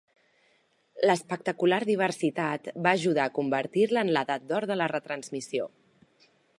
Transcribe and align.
L'espectacular 1.09 1.77
diversitat... 1.89 2.71
va 2.87 2.95
ajudar 2.99 3.27
a 3.29 3.33
convertir-la 3.39 4.05
en 4.07 4.13
l'edat 4.17 4.51
d'or 4.53 4.71
de 4.73 4.79
la 4.83 4.93
retransmissió. 4.97 5.71